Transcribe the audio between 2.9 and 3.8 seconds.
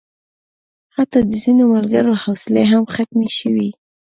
ختمې شوې.